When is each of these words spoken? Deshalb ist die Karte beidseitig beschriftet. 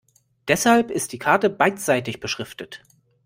Deshalb 0.47 0.89
ist 0.89 1.13
die 1.13 1.19
Karte 1.19 1.47
beidseitig 1.51 2.19
beschriftet. 2.19 2.81